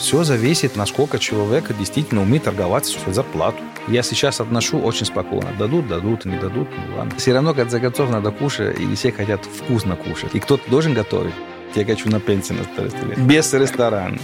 [0.00, 3.58] Все зависит, насколько человек действительно умеет торговаться свою зарплату.
[3.86, 5.52] Я сейчас отношу очень спокойно.
[5.58, 7.12] Дадут, дадут, не дадут, ну ладно.
[7.18, 10.34] Все равно, как заготов надо кушать, и все хотят вкусно кушать.
[10.34, 11.34] И кто-то должен готовить.
[11.74, 13.18] Я хочу на пенсии на старости лет.
[13.18, 14.18] Без ресторана.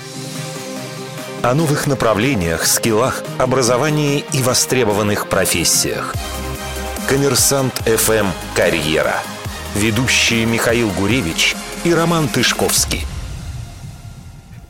[1.42, 6.14] О новых направлениях, скиллах, образовании и востребованных профессиях.
[7.06, 9.22] Коммерсант ФМ «Карьера».
[9.74, 11.54] Ведущие Михаил Гуревич
[11.84, 13.06] и Роман Тышковский.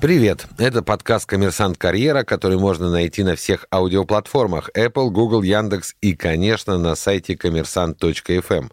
[0.07, 0.46] Привет!
[0.57, 6.78] Это подкаст «Коммерсант Карьера», который можно найти на всех аудиоплатформах Apple, Google, Яндекс и, конечно,
[6.78, 8.70] на сайте коммерсант.фм.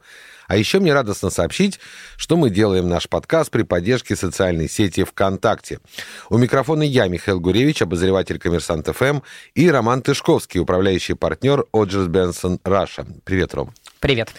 [0.48, 1.80] А еще мне радостно сообщить,
[2.18, 5.80] что мы делаем наш подкаст при поддержке социальной сети ВКонтакте.
[6.30, 9.22] У микрофона я, Михаил Гуревич, обозреватель «Коммерсант ФМ»,
[9.56, 13.08] и Роман Тышковский, управляющий партнер Odgers Berndtson Russia.
[13.24, 13.74] Привет, Ром.
[14.00, 14.30] Привет.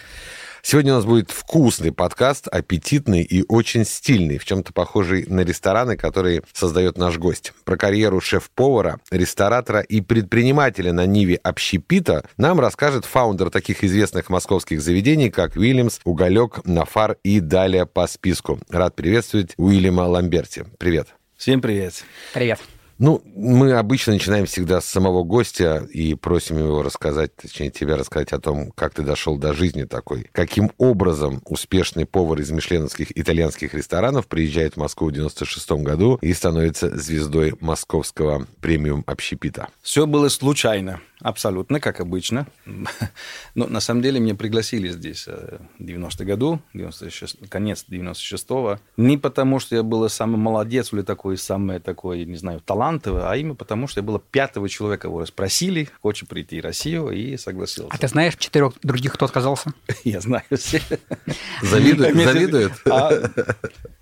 [0.67, 5.95] Сегодня у нас будет вкусный подкаст, аппетитный и очень стильный, в чем-то похожий на рестораны,
[5.95, 7.53] которые создает наш гость.
[7.65, 14.81] Про карьеру шеф-повара, ресторатора и предпринимателя на Ниве общепита нам расскажет фаундер таких известных московских
[14.81, 18.59] заведений, как Уильямс, Уголек, Нафар и далее по списку.
[18.67, 20.65] Рад приветствовать Уильяма Ламберти.
[20.79, 21.09] Привет.
[21.37, 22.03] Всем привет.
[22.33, 22.59] Привет.
[22.97, 28.31] Ну, мы обычно начинаем всегда с самого гостя и просим его рассказать, точнее, тебя рассказать
[28.31, 30.29] о том, как ты дошел до жизни такой.
[30.31, 36.33] Каким образом успешный повар из мишленовских итальянских ресторанов приезжает в Москву в 96 году и
[36.33, 39.67] становится звездой московского премиум общепита?
[39.81, 41.01] Все было случайно.
[41.21, 42.47] Абсолютно, как обычно.
[43.55, 48.79] Но на самом деле меня пригласили здесь в 90 году, 96, конец 96-го.
[48.97, 53.35] Не потому, что я был самый молодец или такой, самый такой, не знаю, талантливый, а
[53.35, 57.91] именно потому, что я был пятого человека, его спросили, хочет прийти в Россию, и согласился.
[57.91, 59.73] А ты знаешь четырех других, кто отказался?
[60.03, 60.81] Я знаю все.
[61.61, 62.15] Завидуют?
[62.15, 62.73] Завидуют?
[62.89, 63.11] А,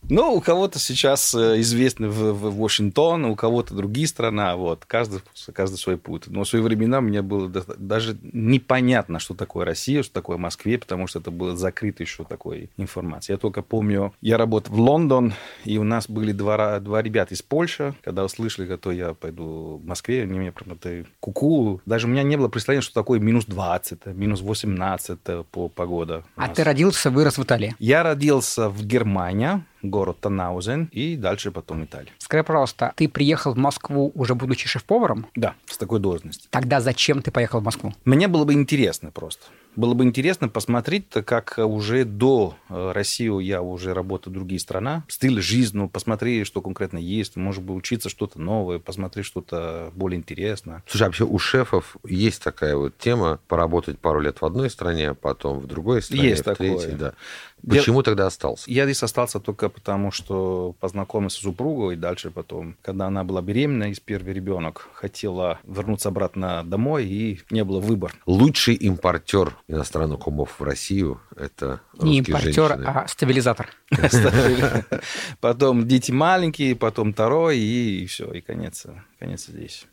[0.09, 5.21] ну, у кого-то сейчас э, известны в, в Вашингтон, у кого-то другие страны, вот, каждый,
[5.53, 6.27] каждый свой путь.
[6.27, 11.07] Но в свои времена мне было даже непонятно, что такое Россия, что такое Москве, потому
[11.07, 13.35] что это было закрыто еще такой информацией.
[13.35, 15.33] Я только помню, я работал в Лондон,
[15.65, 19.85] и у нас были два, два ребята из Польши, когда услышали, что я пойду в
[19.85, 21.81] Москве, они мне прям это куку.
[21.85, 25.19] Даже у меня не было представления, что такое минус 20, минус 18
[25.51, 26.23] по погода.
[26.35, 27.75] А ты родился, вырос в Италии?
[27.79, 32.11] Я родился в Германии, город Танаузен и дальше потом Италия.
[32.17, 35.27] Скажи, пожалуйста, ты приехал в Москву уже будучи шеф-поваром?
[35.35, 36.49] Да, с такой должностью.
[36.49, 37.93] Тогда зачем ты поехал в Москву?
[38.05, 39.43] Мне было бы интересно просто.
[39.75, 45.03] Было бы интересно посмотреть, как уже до э, России я уже работаю в другие страны,
[45.07, 50.19] стиль жизни, ну, посмотреть, что конкретно есть, может быть, учиться что-то новое, посмотреть что-то более
[50.19, 50.83] интересное.
[50.87, 55.09] Слушай, а вообще у шефов есть такая вот тема поработать пару лет в одной стране,
[55.09, 56.77] а потом в другой стране, есть в такое.
[56.77, 57.13] третьей, да.
[57.67, 58.69] Почему я, тогда остался?
[58.69, 63.41] Я здесь остался только потому, что познакомился с супругой, и дальше потом, когда она была
[63.41, 68.13] беременна, из первый ребенок, хотела вернуться обратно домой, и не было выбора.
[68.25, 72.85] Лучший импортер иностранных умов в Россию– это Не импортер, женщины.
[72.85, 73.69] а стабилизатор.
[75.39, 78.85] Потом дети маленькие, потом второй, и все, и конец,
[79.23, 79.85] конец здесь.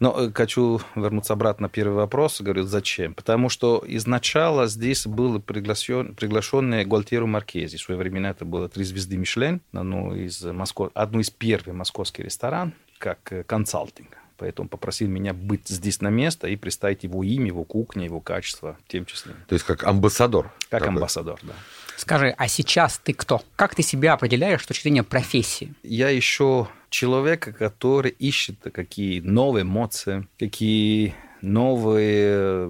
[0.00, 2.40] Но э, хочу вернуться обратно на первый вопрос.
[2.40, 3.12] Говорю, зачем?
[3.12, 7.76] Потому что изначально здесь был приглашен, приглашенный Гуальтеро Маркези.
[7.76, 12.24] В свои времена это было три звезды Мишлен, одну из, Москов, одну из первых московских
[12.24, 14.16] ресторан, как э, консалтинг.
[14.38, 18.78] Поэтому попросил меня быть здесь на место и представить его имя, его кухню, его качество
[18.86, 19.34] в том числе.
[19.48, 20.44] То есть как амбассадор?
[20.70, 20.88] Как такой.
[20.88, 21.52] амбассадор, да.
[21.96, 23.42] Скажи, а сейчас ты кто?
[23.56, 25.74] Как ты себя определяешь с точки зрения профессии?
[25.82, 32.68] Я еще человек, который ищет какие новые эмоции, какие новые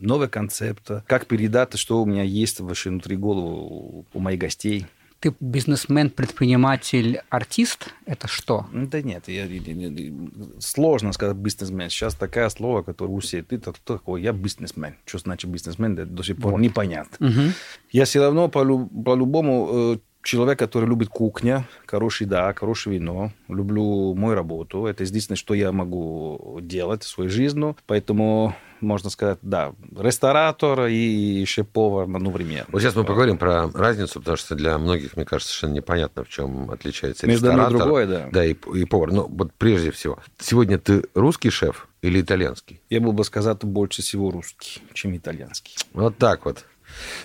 [0.00, 4.86] новые концепты, как передать, что у меня есть внутри головы у моих гостей
[5.20, 7.92] ты бизнесмен, предприниматель, артист?
[8.06, 8.66] Это что?
[8.72, 10.12] Да нет, я, я, я,
[10.60, 11.90] сложно сказать бизнесмен.
[11.90, 13.46] Сейчас такое слово, которое у всех.
[13.48, 14.22] Ты кто такой?
[14.22, 14.94] Я бизнесмен.
[15.06, 15.94] Что значит бизнесмен?
[15.94, 16.60] Это до сих пор вот.
[16.60, 17.26] непонятно.
[17.26, 17.52] Угу.
[17.90, 24.34] Я все равно по-любому э, человек, который любит кухня, хороший да, хорошее вино, люблю мою
[24.34, 24.84] работу.
[24.84, 27.74] Это единственное, что я могу делать в своей жизни.
[27.86, 32.66] Поэтому можно сказать, да, ресторатор и шеф-повар одновременно.
[32.68, 36.28] Вот сейчас мы поговорим про разницу, потому что для многих, мне кажется, совершенно непонятно, в
[36.28, 37.72] чем отличается Между ресторатор.
[37.72, 38.28] Между другое, да.
[38.30, 39.10] Да, и, и повар.
[39.12, 42.82] Но вот прежде всего, сегодня ты русский шеф или итальянский?
[42.90, 45.74] Я был бы сказать больше всего русский, чем итальянский.
[45.94, 46.64] Вот так вот.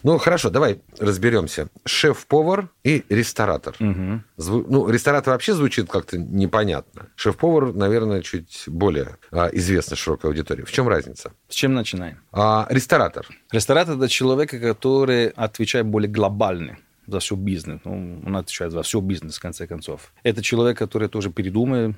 [0.03, 1.69] Ну, хорошо, давай разберемся.
[1.85, 3.75] Шеф-повар и ресторатор.
[3.79, 4.21] Угу.
[4.38, 4.65] Зву...
[4.67, 7.07] Ну, ресторатор вообще звучит как-то непонятно.
[7.15, 10.63] Шеф-повар, наверное, чуть более а, известна широкой аудитории.
[10.63, 11.31] В чем разница?
[11.47, 12.19] С чем начинаем?
[12.33, 13.27] А, ресторатор.
[13.51, 16.77] Ресторатор– это человек, который отвечает более глобально
[17.07, 17.81] за все бизнес.
[17.83, 20.13] Ну, он отвечает за все бизнес, в конце концов.
[20.23, 21.95] Это человек, который тоже придумает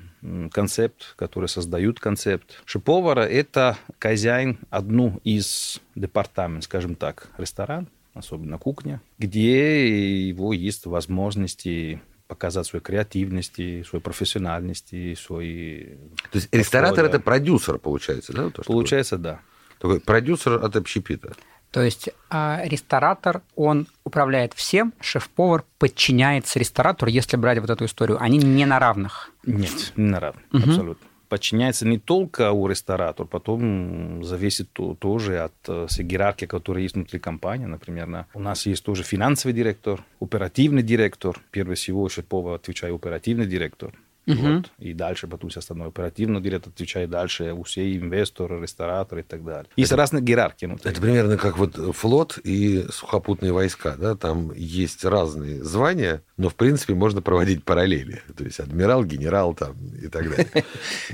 [0.52, 2.62] концепт, который создает концепт.
[2.64, 12.00] Шеф-повара– это хозяин одну из департаментов, скажем так, ресторан, особенно кухня, где его есть возможности
[12.28, 15.98] показать свою креативность, свою профессиональность, свой...
[16.32, 18.50] То есть ресторатор– это продюсер, получается, да?
[18.50, 19.40] То, получается, да.
[19.78, 21.34] Такой продюсер от общепита.
[21.70, 28.20] То есть а ресторатор, он управляет всем, шеф-повар подчиняется ресторатору, если брать вот эту историю.
[28.20, 29.30] Они не на равных.
[29.44, 30.62] Нет, не на равных, угу.
[30.62, 34.68] абсолютно подчиняется не только у ресторатора, потом зависит
[34.98, 37.66] тоже от э, иерархии, которая есть внутри компании.
[37.66, 41.40] Например, у нас есть тоже финансовый директор, оперативный директор.
[41.50, 43.92] Прежде всего, шеф-повар отвечает оперативный директор.
[44.26, 44.36] Угу.
[44.36, 44.70] Вот.
[44.78, 45.88] И дальше потом все остальное.
[45.88, 49.66] Оперативно директор отвечает дальше, у все инвесторы, рестораторы и так далее.
[49.76, 50.66] Есть это, разные иерархии.
[50.66, 50.90] Внутри.
[50.90, 53.94] Это примерно как вот флот и сухопутные войска.
[53.96, 54.16] Да?
[54.16, 58.22] Там есть разные звания, но, в принципе, можно проводить параллели.
[58.36, 60.64] То есть адмирал, генерал там и так далее.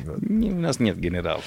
[0.53, 1.45] У нас нет генералов.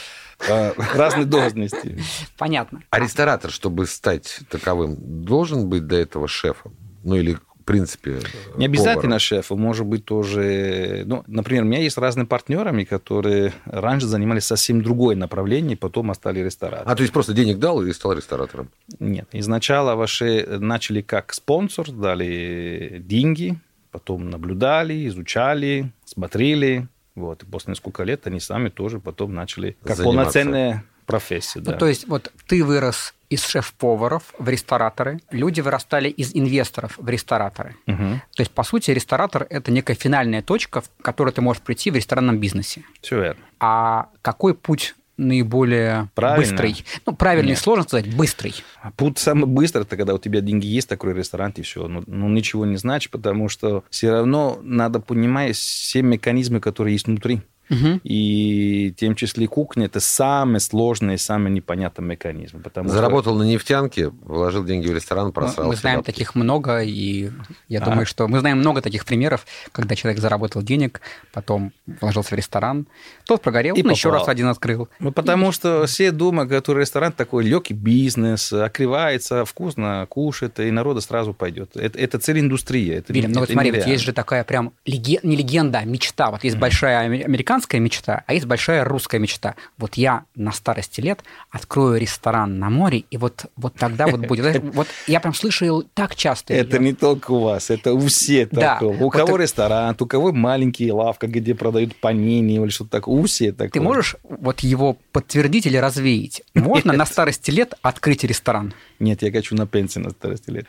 [0.50, 1.97] А, разные должности.
[2.38, 2.83] Понятно.
[2.89, 6.75] А ресторатор, чтобы стать таковым, должен быть до этого шефом?
[7.03, 8.19] Ну или принципе,
[8.57, 9.19] Не обязательно повара.
[9.19, 11.03] шефу, может быть тоже...
[11.06, 16.41] Ну, например, у меня есть разные партнерами, которые раньше занимались совсем другое направление, потом стали
[16.41, 16.91] ресторатором.
[16.91, 18.69] А, то есть просто денег дал и стал ресторатором?
[19.00, 19.27] Нет.
[19.31, 23.59] Изначально ваши начали как спонсор, дали деньги,
[23.91, 26.88] потом наблюдали, изучали, смотрели.
[27.15, 27.44] Вот.
[27.44, 30.39] И после несколько лет они сами тоже потом начали как Заниматься.
[30.39, 31.59] полноценные профессии.
[31.59, 31.77] Ну, да.
[31.77, 37.75] то есть вот ты вырос из шеф-поваров в рестораторы, люди вырастали из инвесторов в рестораторы.
[37.88, 38.22] Угу.
[38.36, 41.95] То есть, по сути, ресторатор– это некая финальная точка, в которой ты можешь прийти в
[41.95, 42.83] ресторанном бизнесе.
[43.01, 43.44] Все верно.
[43.60, 46.51] А какой путь наиболее Правильно.
[46.51, 46.86] быстрый.
[47.06, 47.60] Ну, правильный, Нет.
[47.60, 48.54] сложно сказать, быстрый.
[48.98, 51.88] Путь самый быстрый, это когда у тебя деньги есть, такой ресторан, и все.
[51.88, 57.07] Ну, ну, ничего не значит, потому что все равно надо понимать все механизмы, которые есть
[57.07, 57.42] внутри.
[57.69, 58.01] Угу.
[58.03, 62.62] И в том числе кухня– это самый сложный и самый непонятный механизм.
[62.62, 63.44] Потому Заработал что...
[63.44, 65.67] на нефтянке, вложил деньги в ресторан, просрал.
[65.67, 67.31] Мы знаем таких много, и
[67.67, 67.85] я а?
[67.85, 71.01] думаю, что мы знаем много таких примеров, когда человек заработал денег,
[71.31, 71.71] потом
[72.01, 72.88] вложился в ресторан,
[73.25, 74.89] тот прогорел, и он еще раз один открыл.
[75.00, 75.51] Ну, потому и...
[75.51, 81.75] что все думают, что ресторан такой легкий бизнес, окревается, вкусно кушает, и народа сразу пойдет.
[81.75, 82.94] Это, это цель индустрии.
[82.94, 85.19] Это, Вильям, ну вот смотри, вот есть же такая прям леген...
[85.23, 86.31] не легенда, а мечта.
[86.31, 86.59] Вот есть mm.
[86.59, 89.56] большая американская американская мечта, а есть большая русская мечта.
[89.78, 94.46] Вот я на старости лет открою ресторан на море, и вот, вот тогда вот будет.
[94.75, 96.54] Вот я прям слышал так часто.
[96.54, 99.04] Это не только у вас, это у всех такого.
[99.04, 103.22] У кого ресторан, у кого маленькие лавка, где продают панини или что-то такое.
[103.22, 103.72] У всех такое.
[103.72, 106.42] Ты можешь вот его подтвердить или развеять?
[106.54, 108.74] Можно на старости лет открыть ресторан?
[109.00, 110.65] Нет, я хочу на пенсии на старости лет.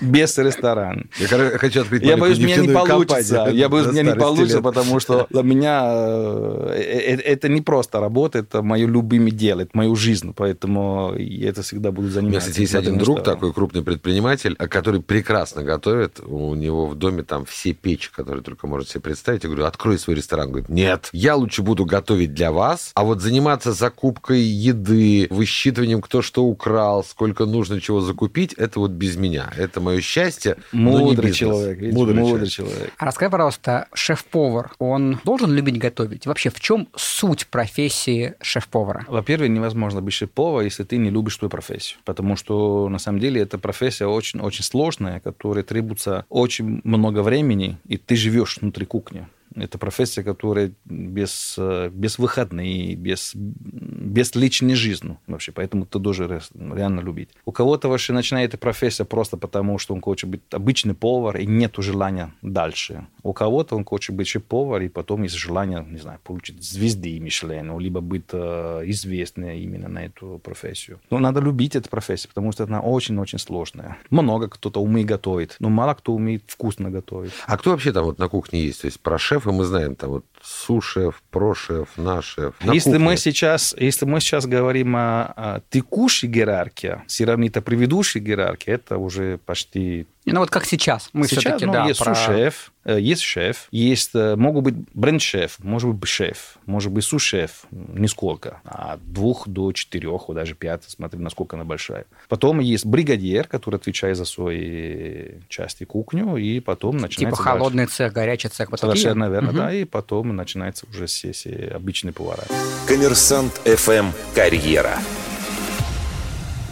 [0.00, 1.04] Без ресторана.
[1.18, 1.28] Я
[1.58, 3.48] хочу открыть Я боюсь, меня не получится.
[3.52, 8.38] Я боюсь, меня не получится, потому что для меня э, э, это не просто работа,
[8.38, 12.26] это мое любимое дело, это мою жизнь, поэтому я это всегда буду заниматься.
[12.26, 16.20] У меня, кстати, есть один друг, такой крупный предприниматель, который прекрасно готовит.
[16.20, 19.44] У него в доме там все печи, которые только можете себе представить.
[19.44, 20.48] Я говорю, открой свой ресторан.
[20.48, 26.22] Говорит, нет, я лучше буду готовить для вас, а вот заниматься закупкой еды, высчитыванием, кто
[26.22, 29.50] что украл, сколько нужно нужно чего закупить, это вот без меня.
[29.56, 30.56] Это мое счастье.
[30.72, 31.78] Мудрый человек.
[31.78, 32.92] Видите, мудрый, мудрый человек.
[32.96, 36.26] А расскажи, пожалуйста, шеф-повар, он должен любить готовить?
[36.26, 39.04] Вообще, в чем суть профессии шеф-повара?
[39.08, 41.98] Во-первых, невозможно быть шеф-поваром, если ты не любишь свою профессию.
[42.04, 47.96] Потому что, на самом деле, эта профессия очень-очень сложная, которая требуется очень много времени, и
[47.96, 49.26] ты живешь внутри кухни.
[49.56, 55.52] Это профессия, которая без, э, без выходных, без, без личной жизни вообще.
[55.52, 57.30] Поэтому ты должен реально любить.
[57.44, 61.46] У кого-то вообще начинает эта профессия просто потому, что он хочет быть обычный повар, и
[61.46, 63.06] нет желания дальше.
[63.22, 67.78] У кого-то он хочет быть шеф-повар, и потом есть желание, не знаю, получить звезды Мишлена,
[67.78, 71.00] либо быть э, известным именно на эту профессию.
[71.10, 73.96] Но надо любить эту профессию, потому что она очень-очень сложная.
[74.10, 77.32] Много кто-то умеет готовить, но мало кто умеет вкусно готовить.
[77.46, 78.82] А кто вообще там вот на кухне есть?
[78.82, 82.54] То есть про шеф шефы мы знаем, там вот сушеф, прошеф, нашеф.
[82.64, 83.04] На если кухне.
[83.04, 89.38] мы сейчас, если мы сейчас говорим о, о текущей иерархии, сравнительно предыдущей иерархии, это уже
[89.38, 91.08] почти ну вот как сейчас.
[91.12, 92.14] Мы сейчас ну, да, есть про...
[92.14, 97.66] шеф, э, есть шеф, есть, э, могут быть бренд-шеф, может быть шеф, может быть су-шеф,
[97.70, 102.06] нисколько, от двух до четырех, даже пять, смотри, насколько она большая.
[102.28, 107.42] Потом есть бригадир, который отвечает за свои части кухню, и потом начинается...
[107.42, 107.96] Типа холодный дальше.
[107.96, 108.70] цех, горячий цех.
[108.70, 109.58] Вот Совершенно верно, угу.
[109.58, 111.32] да, и потом начинается уже все
[111.74, 112.42] обычные повара.
[112.86, 114.98] Коммерсант ФМ «Карьера».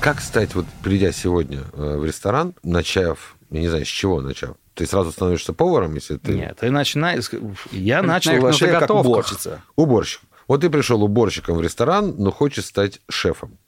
[0.05, 4.57] Как стать, вот придя сегодня э, в ресторан, начав Я не знаю, с чего начал.
[4.75, 6.33] Ты сразу становишься поваром, если ты...
[6.35, 7.31] Нет, ты начинаешь...
[7.71, 9.63] Я начал на вообще как уборщица.
[9.77, 10.23] Уборщик.
[10.49, 13.59] Вот ты пришел уборщиком в ресторан, но хочешь стать шефом.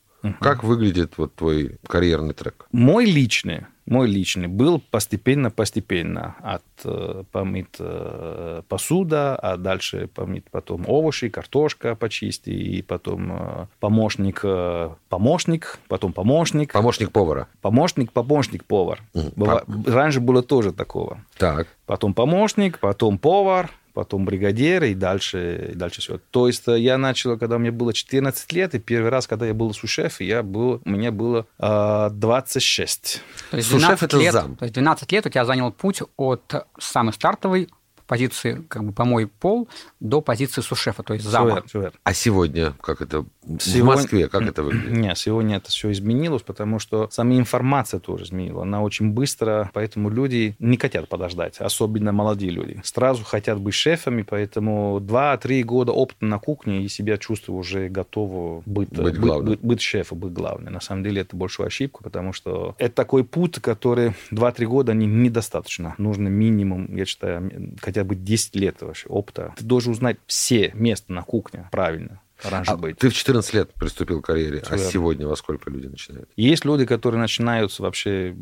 [0.41, 2.67] Как выглядит вот твой карьерный трек?
[2.73, 10.85] Мой личный, мой личный был постепенно-постепенно от э, помыть э, посуда, а дальше помыть потом
[10.89, 17.47] овощи, картошка почисти, и потом э, помощник, э, помощник, потом помощник, Помощник повара.
[17.63, 19.03] помощник, помощник, повар.
[19.15, 19.33] Мгм.
[19.37, 21.19] Быва- Раньше было тоже такого.
[21.39, 21.69] Так.
[21.87, 26.21] Потом помощник, потом повар, потом бригадир и дальше, и дальше все.
[26.31, 29.55] То есть э, я начал, когда мне было 14 лет, и первый раз, когда я
[29.55, 33.23] был сушеф, я был, у меня было э, 26.
[33.51, 34.57] То есть Сушеф 12 это лет, зам.
[34.57, 37.71] То есть 12 лет у тебя занял путь от самой стартовой
[38.07, 39.69] позиции, как бы помой пол,
[40.01, 41.63] до позиции сушефа, то есть зама.
[41.75, 41.93] верно.
[42.05, 43.25] А сегодня как это?
[43.43, 44.91] В Сегодня- Москве как это выглядит?
[44.97, 48.63] Нет, сегодня это все изменилось, потому что сама информация тоже изменилась.
[48.63, 52.81] Она очень быстро, поэтому люди не хотят подождать, особенно молодые люди.
[52.85, 58.63] Сразу хотят быть шефами, поэтому 2-3 года опыта на кухне и себя чувствую уже готово
[58.67, 59.51] быть, Быть главным.
[59.51, 60.73] быть, быть шефом, быть главным.
[60.73, 65.07] На самом деле это большую ошибку, потому что это такой путь, который 2-3 года не,
[65.07, 65.95] недостаточно.
[65.99, 69.55] Нужно минимум, я считаю, хотя бы 10 лет вообще опыта.
[69.57, 72.21] Ты должен узнать все места на кухне правильно.
[72.45, 72.99] Раньше А быть.
[72.99, 74.91] ты в 14 лет приступил к карьере, а Верно.
[74.91, 76.29] сегодня во сколько люди начинают?
[76.37, 78.37] Есть люди, которые начинают с вообще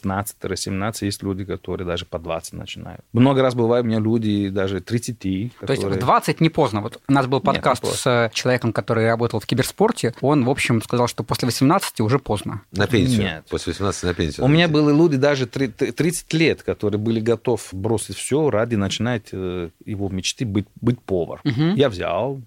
[0.00, 3.00] 16-17, есть люди, которые даже по 20 начинают.
[3.12, 5.92] Много раз бывают у меня люди даже 30, То есть которые...
[5.92, 6.80] в 20 не поздно.
[6.80, 8.30] Вот у нас был Нет, подкаст не поздно.
[8.32, 10.14] с человеком, который работал в киберспорте.
[10.20, 12.62] Он, в общем, сказал, что после 18 уже поздно.
[12.72, 13.22] На пенсию.
[13.22, 13.44] Нет.
[13.48, 14.44] После 18 на пенсию.
[14.44, 18.74] У меня были люди даже три- т- 30 лет, которые были готовы бросить все ради
[18.76, 21.40] начинать э, его мечты быть, быть повар.
[21.44, 21.74] Мгм.
[21.74, 22.40] Я взял,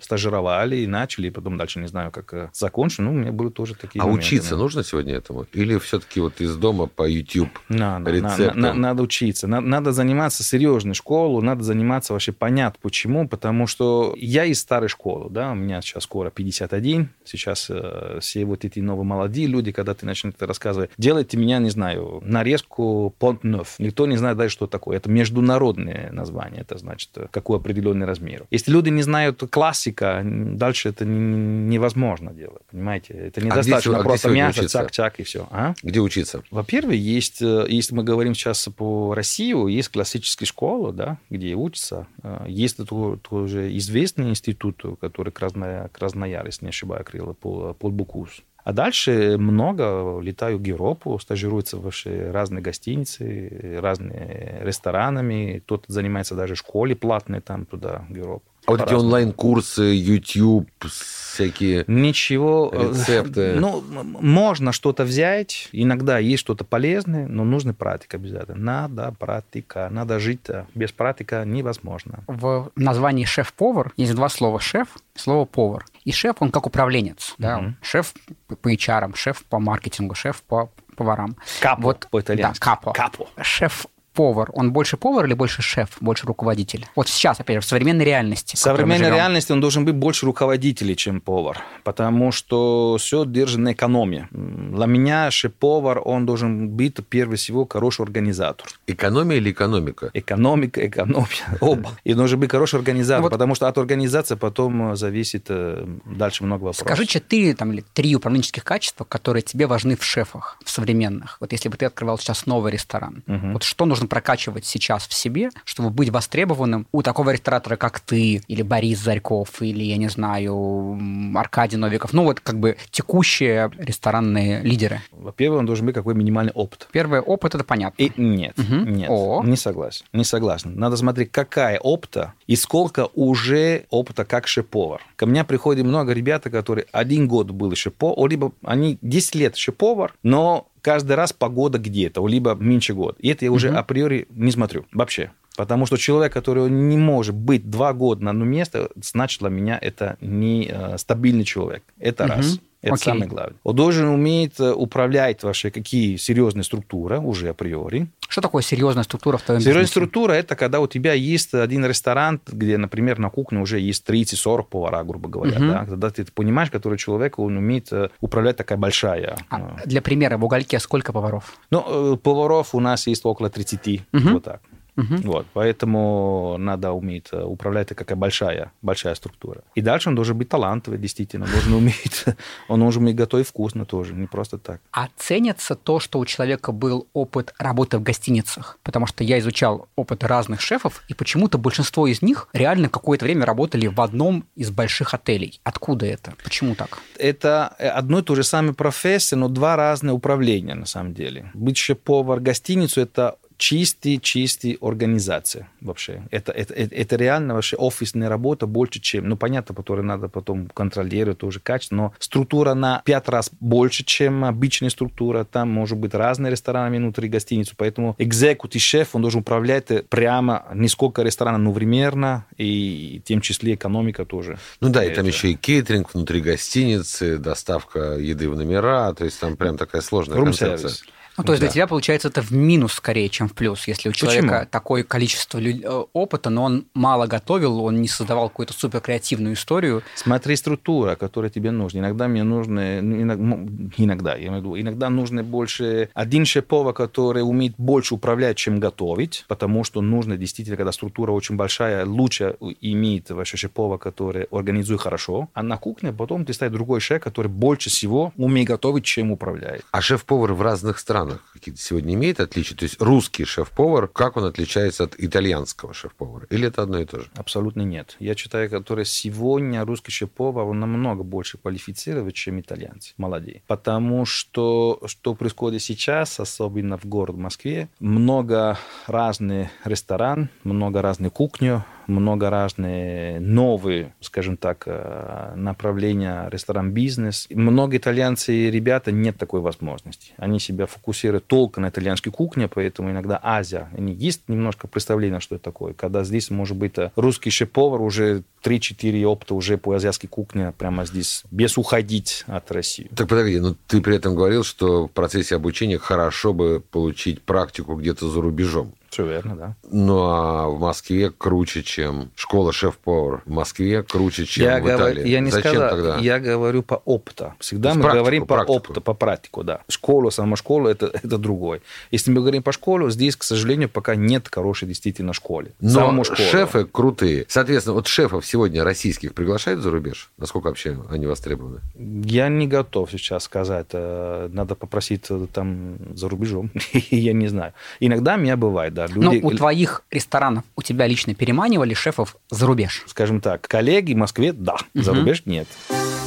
[0.55, 3.01] стажировали и начали, и потом дальше не знаю, как э, закончу.
[3.01, 4.57] Ну, у меня были тоже такие А моменты, учиться да.
[4.57, 5.45] нужно сегодня этому?
[5.53, 7.49] Или все-таки вот из дома по YouTube?
[7.69, 8.59] Надо, рецептом.
[8.59, 9.47] надо, надо учиться.
[9.47, 13.27] Надо, надо заниматься серьезной школой, надо заниматься вообще понять, почему.
[13.27, 17.09] Потому что я из старой школы, да, у меня сейчас скоро 51.
[17.23, 21.59] Сейчас э, все вот эти новые молодые люди, когда ты начнешь это рассказывать, делайте меня,
[21.59, 23.75] не знаю, нарезку понт-нов.
[23.79, 24.97] Никто не знает даже, что такое.
[24.97, 26.61] Это международное название.
[26.61, 28.45] Это значит, э, какой определенный размер.
[28.51, 30.21] Если люди не знают классика,
[30.53, 32.61] дальше это не- невозможно делать.
[32.71, 33.13] Понимаете?
[33.13, 35.47] Это недостаточно сего- а где просто сегодня мясо, чак-чак и все.
[35.51, 35.73] А?
[35.83, 36.43] Где учиться?
[36.51, 42.07] Во-первых, есть, э, если мы говорим сейчас по России, есть классические школы, да, где учатся.
[42.23, 42.77] Э, Есть
[43.21, 48.41] тоже известный институт, который Красная, Краснояр, если не ошибаюсь, Крыло, Пол, Полбукус.
[48.63, 51.91] А дальше много летаю в Европу, стажируются в
[52.31, 55.61] разные гостиницы, разные ресторанами.
[55.65, 58.45] Кто-то занимается даже в школе платной там туда, в Европу.
[58.67, 61.83] А вот эти онлайн-курсы, YouTube, всякие...
[61.87, 62.71] Ничего.
[62.73, 63.53] э, Рецепты.
[63.59, 63.83] Ну,
[64.21, 65.69] можно что-то взять.
[65.71, 68.57] Иногда есть что-то полезное, но нужна практика обязательно.
[68.57, 69.87] Надо практика.
[69.91, 70.41] Надо жить.
[70.49, 72.23] э, Без практика невозможно.
[72.27, 75.85] В названии шеф-повар есть два слова шеф, слово повар.
[76.03, 77.35] И шеф, он как управленец.
[77.37, 77.59] Да?
[77.59, 77.77] Мгм.
[77.81, 78.13] Шеф
[78.61, 81.35] по HR, шеф по маркетингу, шеф по поварам.
[81.61, 82.59] Капо Вот, по-итальянски.
[82.59, 82.93] Да, капо.
[82.93, 83.27] Капо.
[83.41, 86.87] Шеф повар, он больше повар или больше шеф, больше руководитель?
[86.95, 88.55] Вот сейчас, опять же, в современной реальности.
[88.55, 93.73] В современной реальности он должен быть больше руководителей, чем повар, потому что все держит на
[93.73, 94.27] экономии.
[94.31, 98.67] Для меня шеф-повар, он должен быть, прежде всего, хороший организатор.
[98.87, 100.09] Экономия или экономика?
[100.13, 101.27] Экономика, экономия,
[101.61, 101.91] оба.
[102.03, 103.31] И должен быть хороший организатор, Вот.
[103.31, 106.87] потому что от организации потом э, зависит э, дальше много вопросов.
[106.87, 111.37] Скажи четыре там, или три управленческих качества, которые тебе важны в шефах, в современных.
[111.39, 115.49] Вот если бы ты открывал сейчас новый ресторан, вот что нужно прокачивать сейчас в себе,
[115.63, 120.97] чтобы быть востребованным у такого ресторатора, как ты, или Борис Зарьков, или, я не знаю,
[121.35, 125.01] Аркадий Новиков, ну вот как бы текущие ресторанные лидеры.
[125.11, 126.87] Во-первых, он должен быть какой минимальный опыт.
[126.91, 128.01] Первый опыт, это понятно.
[128.01, 128.93] И нет, Мгм.
[128.95, 129.41] нет, О.
[129.43, 130.75] не согласен, не согласен.
[130.75, 135.01] Надо смотреть, какая опыта и сколько уже опыта как шеф-повар.
[135.15, 140.13] Ко мне приходит много ребят, которые один год был шеф-повар, либо они 10 лет шеф-повар,
[140.23, 143.15] но каждый раз погода где-то, либо меньше год.
[143.19, 143.77] И это я уже Мгм.
[143.79, 145.31] априори не смотрю вообще.
[145.57, 149.79] Потому что человек, который не может быть два года на одно место, значит для меня
[149.81, 151.83] это не э, стабильный человек.
[151.99, 152.33] Это Мгм.
[152.35, 152.59] раз.
[152.85, 153.05] Это Окей.
[153.05, 153.55] самое главное.
[153.63, 158.07] Он должен уметь э, управлять ваши какие серьезные структуры уже априори.
[158.29, 159.91] Что такое серьезная структура в твоем Серьезная бизнесе?
[159.99, 164.65] структура– это когда у тебя есть один ресторан, где, например, на кухне уже есть 30-40
[164.69, 165.57] повара, грубо говоря.
[165.57, 165.67] Мгм.
[165.67, 165.85] Да?
[165.85, 169.35] Тогда ты понимаешь, который человек, он умеет э, управлять такая большая.
[169.49, 171.57] А, э, для примера, в угольке сколько поваров?
[171.71, 174.03] Ну, поваров у нас есть около 30.
[174.11, 174.33] Мгм.
[174.33, 174.61] Вот так.
[174.97, 175.15] Угу.
[175.23, 179.61] Вот, поэтому надо уметь э, управлять, это какая большая, большая структура.
[179.75, 182.25] И дальше он должен быть талантливый, действительно, должен уметь,
[182.69, 184.79] он должен уметь готовить вкусно тоже, не просто так.
[184.91, 188.77] А ценится то, что у человека был опыт работы в гостиницах?
[188.83, 193.45] Потому что я изучал опыт разных шефов, и почему-то большинство из них реально какое-то время
[193.45, 195.59] работали в одном из больших отелей.
[195.63, 196.33] Откуда это?
[196.43, 196.99] Почему так?
[197.17, 201.51] Это э, одно и то же самое профессия, но два разные управления на самом деле.
[201.53, 206.23] Быть шеф-повар гостиницу– это чистый, чистый организация вообще.
[206.31, 210.67] Это, это, это, это реально вообще офисная работа больше, чем, ну, понятно, которую надо потом
[210.67, 215.43] контролировать тоже качество, но структура на пять раз больше, чем обычная структура.
[215.43, 220.87] Там может быть разные рестораны внутри гостиницы, поэтому экзекутив шеф, он должен управлять прямо не
[220.87, 224.57] сколько ресторанов, но временно, и в том числе экономика тоже.
[224.81, 229.39] Ну да, и там еще и кейтеринг внутри гостиницы, доставка еды в номера, то есть
[229.39, 230.89] там прям такая сложная концепция.
[230.89, 231.03] Сервис.
[231.37, 231.67] Ну, то есть да.
[231.67, 234.69] для тебя, получается, это в минус скорее, чем в плюс, если у человека Почему?
[234.71, 240.01] такое количество э, опыта, но он мало готовил, он не создавал какую-то супер креативную историю.
[240.15, 241.99] Смотри структура, которая тебе нужна.
[241.99, 247.41] Иногда мне нужно, ну, иногда, я имею в виду, иногда нужно больше один шеф-повар, который
[247.41, 253.29] умеет больше управлять, чем готовить, потому что нужно действительно, когда структура очень большая, лучше иметь
[253.29, 257.89] вообще шеф-повар, который организует хорошо, а на кухне потом ты ставишь другой шеф, который больше
[257.89, 259.83] всего умеет готовить, чем управляет.
[259.91, 262.77] А шеф-повар в разных странах странах какие-то сегодня имеет отличия?
[262.77, 266.47] То есть русский шеф-повар, как он отличается от итальянского шеф-повара?
[266.49, 267.29] Или это одно и то же?
[267.35, 268.15] Абсолютно нет.
[268.19, 273.61] Я считаю, который сегодня русский шеф-повар, он намного больше квалифицирован, чем итальянцы, молодые.
[273.67, 278.77] Потому что, что происходит сейчас, особенно в городе Москве, много
[279.07, 287.47] разных ресторан, много разных кухни, много разные новые, скажем так, э, направления ресторан-бизнес.
[287.49, 290.33] Много итальянцы и ребята нет такой возможности.
[290.37, 293.89] Они себя фокусируют только на итальянской кухне, поэтому иногда Азия.
[293.97, 295.93] Они есть немножко представление, что это такое.
[295.93, 301.05] Когда здесь, может быть, э, русский шеф-повар уже 3-4 опыта уже по азиатской кухне прямо
[301.05, 303.09] здесь, без уходить от России.
[303.15, 307.41] Так подожди, но ну ты при этом говорил, что в процессе обучения хорошо бы получить
[307.41, 308.93] практику где-то за рубежом.
[309.15, 309.75] Все верно, да.
[309.89, 313.43] Ну, а в Москве круче, чем школа шеф-повар.
[313.45, 314.97] В Москве круче, чем я в Италии.
[314.97, 316.17] Говорю, я не Зачем сказал, тогда?
[316.17, 317.53] Я говорю по опыту.
[317.61, 318.73] Всегда мы практику, говорим по практику.
[318.73, 319.79] опыту, по практику, да.
[319.87, 321.79] Школа, сама школа это, это другое.
[322.11, 325.71] Если мы говорим по школе, здесь, к сожалению, пока нет хорошей действительно школы.
[325.79, 327.45] Но шефы крутые.
[327.47, 330.29] Соответственно, вот шефов сегодня российских приглашают за рубеж?
[330.37, 331.79] Насколько вообще они востребованы?
[331.95, 333.87] Я не готов сейчас сказать.
[333.93, 336.69] Э, надо попросить э, там за рубежом.
[337.11, 337.71] я не знаю.
[338.01, 339.39] Иногда меня бывает, да Люди...
[339.41, 343.03] Ну, у твоих ресторанов у тебя лично переманивали шефов за рубеж?
[343.07, 345.03] Скажем так, коллеги в Москве– да, угу.
[345.03, 345.67] за рубеж– нет.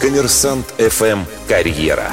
[0.00, 2.12] Коммерсант ФМ «Карьера»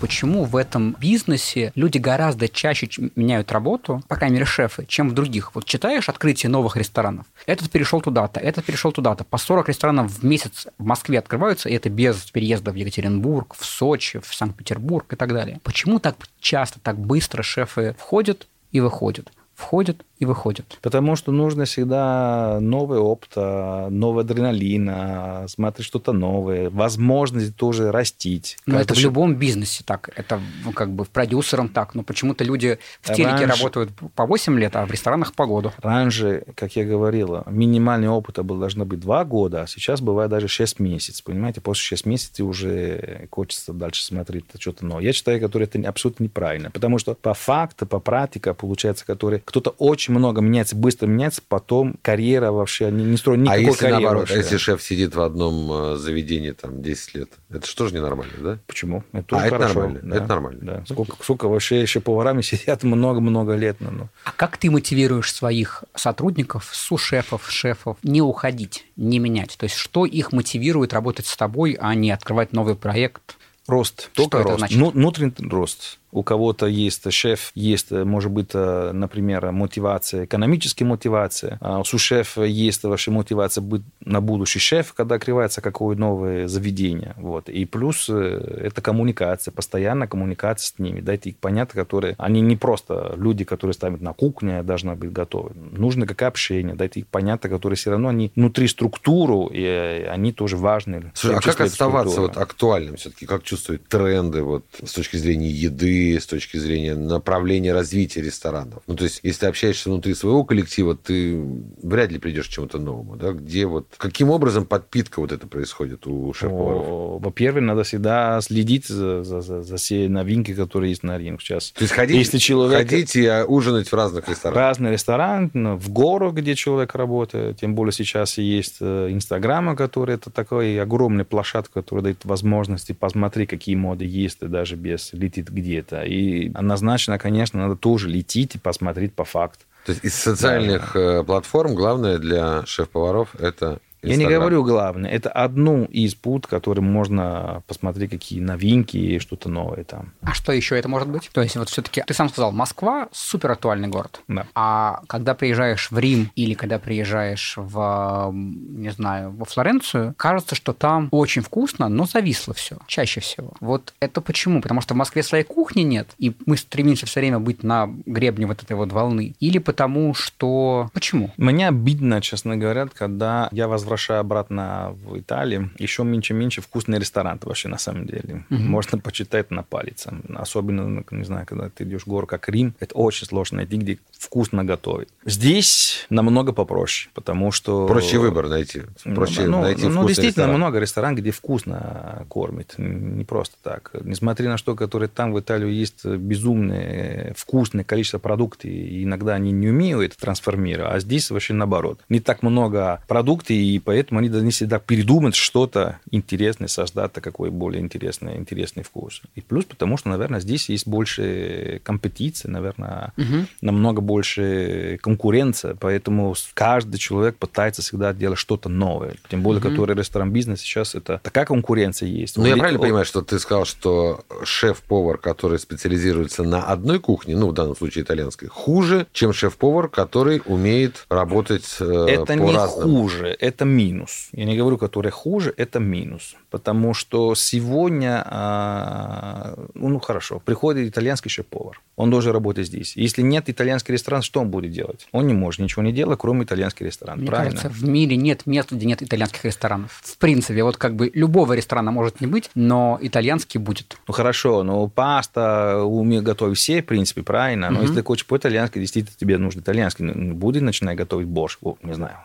[0.00, 5.12] почему в этом бизнесе люди гораздо чаще меняют работу, по крайней мере, шефы, чем в
[5.12, 5.54] других.
[5.54, 9.24] Вот читаешь открытие новых ресторанов, этот перешел туда-то, этот перешел туда-то.
[9.24, 13.64] По 40 ресторанов в месяц в Москве открываются, и это без переезда в Екатеринбург, в
[13.64, 15.60] Сочи, в Санкт-Петербург и так далее.
[15.62, 19.32] Почему так часто, так быстро шефы входят и выходят?
[19.54, 20.78] Входят и выходят.
[20.82, 27.92] Потому что нужно всегда новый опыт, а, новый адреналин, а, смотреть что-то новое, возможность тоже
[27.92, 28.58] растить.
[28.66, 30.10] Но это в любом бизнесе так.
[30.16, 31.94] Это ну, как бы в продюсером так.
[31.94, 35.72] Но почему-то люди в телеке раньше, работают по 8 лет, а в ресторанах по году.
[35.78, 40.48] Раньше, как я говорил, минимальный опыт был должно быть 2 года, а сейчас бывает даже
[40.48, 41.24] 6 месяцев.
[41.24, 45.04] Понимаете, после 6 месяцев уже хочется дальше смотреть что-то новое.
[45.04, 46.70] Я считаю, что это абсолютно неправильно.
[46.70, 51.42] Потому что по факту, по практике, получается, который кто-то очень очень много меняется, быстро меняется,
[51.46, 54.02] потом карьера вообще не, не строит никакой а если карьеры.
[54.02, 54.36] наоборот, вообще.
[54.36, 58.58] если шеф сидит в одном э, заведении там 10 лет, это что же ненормально, да?
[58.66, 59.04] Почему?
[59.12, 59.64] Это тоже а, хорошо.
[59.64, 60.00] это нормально?
[60.02, 60.16] Да.
[60.16, 60.60] Это нормально.
[60.62, 60.84] Да.
[60.86, 63.76] Сколько, сколько вообще еще поварами сидят много-много лет.
[63.80, 64.08] Ну, ну.
[64.24, 69.56] А как ты мотивируешь своих сотрудников, сушефов, шефов не уходить, не менять?
[69.58, 73.36] То есть что их мотивирует работать с тобой, а не открывать новый проект?
[73.66, 74.10] Рост.
[74.14, 74.64] Только рост.
[74.70, 81.58] Ну, внутренний рост у кого-то есть шеф, есть, может быть, например, мотивация, экономическая мотивация.
[81.60, 87.14] А у сушефа есть вообще мотивация быть на будущий шеф, когда открывается какое новое заведение.
[87.16, 87.48] Вот.
[87.48, 91.00] И плюс э, это коммуникация, постоянная коммуникация с ними.
[91.00, 92.14] Дайте их понять, которые...
[92.18, 95.50] Они не просто люди, которые ставят на кухне, должны быть готовы.
[95.54, 96.74] Нужно как общение.
[96.74, 101.12] Дайте их понять, которые все равно они внутри структуру, и они тоже важны.
[101.14, 103.26] Слушай, а как оставаться вот актуальным все-таки?
[103.26, 108.82] Как чувствовать тренды вот, с точки зрения еды, и с точки зрения направления развития ресторанов.
[108.86, 111.38] Ну, то есть, если ты общаешься внутри своего коллектива, ты
[111.82, 113.32] вряд ли придешь к чему-то новому, да?
[113.32, 113.86] Где вот...
[113.96, 117.22] Каким образом подпитка вот это происходит у шеф-поваров?
[117.22, 121.70] Во-первых, надо всегда следить за, за, за, за все новинки, которые есть на рынке сейчас.
[121.72, 124.58] То есть ходить, Если человек- ходить и ужинать в разных ресторанах.
[124.58, 127.60] Разный ресторан, ну, в гору, где человек работает.
[127.60, 133.48] Тем более сейчас есть э, Инстаграма, который это такой огромный площадка, которая дает возможности посмотреть,
[133.50, 135.50] какие моды есть, и даже без летит
[135.88, 136.02] где-то.
[136.02, 139.64] И однозначно, конечно, надо тоже лететь и посмотреть по факту.
[139.84, 145.10] То есть из социальных э, платформ главное для шеф-поваров это Я не говорю главное.
[145.10, 150.12] Это одну из пут, которым можно посмотреть, какие новинки и что-то новое там.
[150.22, 151.30] А что еще это может быть?
[151.32, 154.20] То есть вот все-таки ты сам сказал, Москва супер актуальный город.
[154.28, 154.46] Да.
[154.54, 160.72] А когда приезжаешь в Рим или когда приезжаешь в, не знаю, во Флоренцию, кажется, что
[160.72, 163.52] там очень вкусно, но зависло все, чаще всего.
[163.60, 164.62] Вот это почему?
[164.62, 168.46] Потому что в Москве своей кухни нет, и мы стремимся все время быть на гребне
[168.46, 169.34] вот этой вот волны.
[169.40, 170.88] Или потому что...
[170.92, 171.30] Почему?
[171.36, 177.68] Мне обидно, честно говоря, когда я возвращаюсь обратно в Италию, еще меньше-меньше вкусный ресторан вообще
[177.68, 178.44] на самом деле.
[178.48, 180.06] Можно почитать на палец.
[180.34, 183.76] Особенно, ну, не знаю, когда ты идешь в город как Рим, это очень сложно найти,
[183.76, 185.08] где вкусно готовить.
[185.24, 187.86] Здесь намного попроще, потому что...
[187.86, 188.82] Проще выбор найти.
[189.04, 190.56] Проще ну, найти ну, вкусный действительно ресторан.
[190.56, 192.74] много ресторанов, где вкусно кормят.
[192.78, 193.90] Не просто так.
[194.02, 199.52] Несмотря на что, которые там в Италии есть безумное вкусное количество продуктов, и иногда они
[199.52, 202.00] не умеют это трансформировать, а здесь вообще наоборот.
[202.08, 207.80] Не так много продуктов, и поэтому они должны всегда придумать что-то интересное, создать какой более
[207.82, 209.22] интересный, интересный вкус.
[209.34, 213.12] И плюс потому, что, наверное, здесь есть больше компетиции, наверное,
[213.60, 219.14] намного больше конкуренция, поэтому каждый человек пытается всегда делать что-то новое.
[219.30, 222.36] Тем более, который ресторан-бизнес сейчас, это такая конкуренция есть.
[222.36, 227.36] Ну, я правильно о- понимаю, что ты сказал, что шеф-повар, который специализируется на одной кухне,
[227.36, 232.52] ну, в данном случае итальянской, хуже, чем шеф-повар, который умеет работать э, Это по не
[232.52, 232.82] разным.
[232.84, 234.28] хуже, это минус.
[234.32, 236.34] Я не говорю, который хуже, это минус.
[236.50, 241.80] Потому что сегодня, а, ну хорошо, приходит итальянский шеф-повар.
[241.96, 242.96] Он должен работать здесь.
[242.96, 245.08] Если нет итальянский ресторан, что он будет делать?
[245.12, 247.18] Он не может ничего не делать, кроме итальянский ресторан.
[247.18, 247.60] Мне правильно?
[247.60, 250.00] кажется, в мире нет места, где нет итальянских ресторанов.
[250.04, 253.98] В принципе, вот как бы любого ресторана может не быть, но итальянский будет.
[254.06, 257.70] Ну хорошо, но паста умеют готовить все, в принципе, правильно.
[257.70, 257.88] Но Мгм.
[257.88, 260.04] если хочешь по-итальянски, действительно тебе нужен итальянский.
[260.04, 262.16] Ну, Будет начинать готовить борщ, О, не знаю,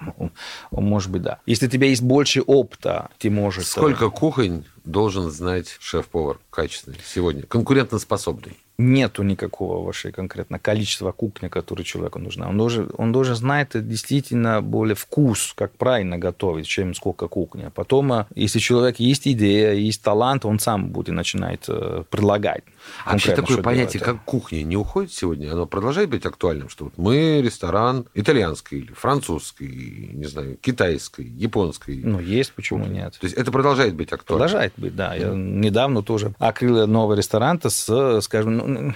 [0.72, 1.33] может быть, да.
[1.46, 3.68] Если у тебя есть больше опыта, ты можешь...
[3.68, 7.44] Сколько кухонь должен знать шеф-повар качественный сегодня?
[7.44, 8.58] Конкурентоспособный.
[8.78, 12.50] Нету никакого вообще конкретно количества кухни, которое человеку нужна.
[12.50, 17.66] Он должен, он должен знать действительно более вкус, как правильно готовить, чем сколько кухни.
[17.66, 22.64] А потом, а, если человек есть идея, есть талант, он сам будет начинать э, предлагать.
[23.06, 24.18] А вообще такое понятие, делать.
[24.18, 25.52] как кухня, не уходит сегодня?
[25.52, 32.02] Оно продолжает быть актуальным, что вот мы ресторан итальянский или французский, не знаю, китайской, японской.
[32.04, 33.18] Ну, есть, почему нет.
[33.20, 34.48] То есть это продолжает быть актуальным?
[34.48, 35.14] Продолжает быть, да.
[35.14, 38.94] Я недавно тоже открыл новый ресторан с, скажем, ну,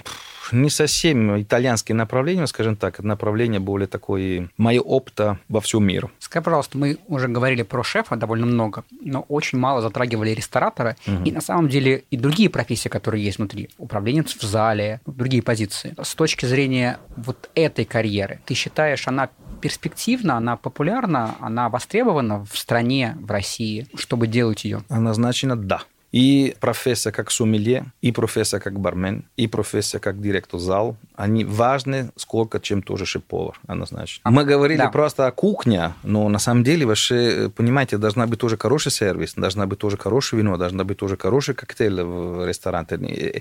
[0.52, 6.10] не совсем итальянским направлением, скажем так, направление более такое, мое опыта во всем миру.
[6.18, 11.32] Скажи, пожалуйста, мы уже говорили про шефа довольно много, но очень мало затрагивали ресторатора, и
[11.32, 15.94] на самом деле и другие профессии, которые есть внутри, управленец в зале, другие позиции.
[16.00, 22.56] С точки зрения вот этой карьеры, ты считаешь, она перспективна, она популярна, она востребована в
[22.56, 24.82] стране, в России, чтобы делать ее?
[24.88, 25.82] Однозначно да.
[26.10, 32.10] И профессия как сомелье, и профессия как бармен, и профессия как директор зал, они важны
[32.16, 34.30] сколько, чем тоже шеф-повар, однозначно.
[34.30, 34.88] Мы говорили Да.
[34.88, 39.66] просто о кухне, но на самом деле вообще, понимаете, должна быть тоже хороший сервис, должна
[39.66, 42.78] быть тоже хорошее вино, должна быть тоже хороший коктейль в ресторане.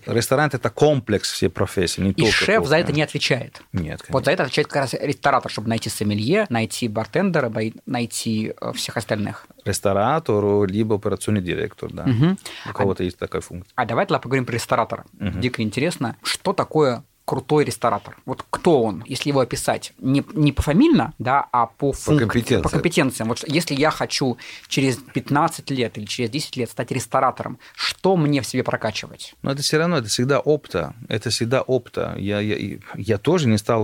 [0.05, 2.79] Ресторан– это комплекс всей профессии, не И только шеф за кухня.
[2.79, 3.61] это не отвечает.
[3.71, 7.49] Нет, Вот за это отвечает как раз ресторатор, чтобы найти сомелье, найти бартендера,
[7.85, 9.45] найти э, всех остальных.
[9.67, 12.05] Ресторатор, либо операционный директор, да.
[12.05, 12.37] Мгм.
[12.69, 13.73] У кого-то есть такая функция.
[13.75, 15.05] А давай тогда поговорим про ресторатора.
[15.13, 18.15] Дико интересно, что такое крутой ресторатор?
[18.25, 19.91] Вот кто он, если его описать?
[19.99, 22.61] Не, не пофамильно, да, а по, функ- компетенциям.
[22.61, 23.27] по компетенциям.
[23.27, 24.37] Вот если я хочу
[24.69, 29.35] через 15 лет или через 10 лет стать ресторатором, что мне в себе прокачивать?
[29.41, 30.93] Но это все равно, это всегда опыта.
[31.09, 32.15] Это всегда опыта.
[32.17, 33.83] Я, я, я тоже не стал